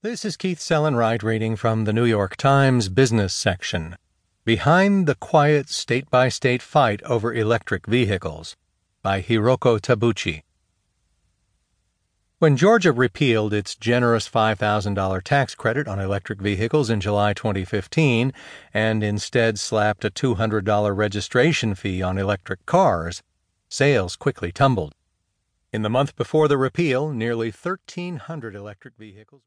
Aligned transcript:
This 0.00 0.24
is 0.24 0.36
Keith 0.36 0.60
Sellon-Wright 0.60 1.24
reading 1.24 1.56
from 1.56 1.82
the 1.82 1.92
New 1.92 2.04
York 2.04 2.36
Times 2.36 2.88
business 2.88 3.34
section. 3.34 3.96
Behind 4.44 5.08
the 5.08 5.16
quiet 5.16 5.68
state 5.68 6.08
by 6.08 6.28
state 6.28 6.62
fight 6.62 7.02
over 7.02 7.34
electric 7.34 7.84
vehicles 7.84 8.54
by 9.02 9.20
Hiroko 9.20 9.80
Tabuchi. 9.80 10.42
When 12.38 12.56
Georgia 12.56 12.92
repealed 12.92 13.52
its 13.52 13.74
generous 13.74 14.28
$5,000 14.28 15.20
tax 15.24 15.56
credit 15.56 15.88
on 15.88 15.98
electric 15.98 16.40
vehicles 16.40 16.90
in 16.90 17.00
July 17.00 17.32
2015 17.32 18.32
and 18.72 19.02
instead 19.02 19.58
slapped 19.58 20.04
a 20.04 20.10
$200 20.10 20.96
registration 20.96 21.74
fee 21.74 22.02
on 22.02 22.18
electric 22.18 22.64
cars, 22.66 23.24
sales 23.68 24.14
quickly 24.14 24.52
tumbled. 24.52 24.94
In 25.70 25.82
the 25.82 25.90
month 25.90 26.16
before 26.16 26.48
the 26.48 26.56
repeal, 26.56 27.12
nearly 27.12 27.48
1,300 27.48 28.54
electric 28.54 28.96
vehicles 28.96 29.28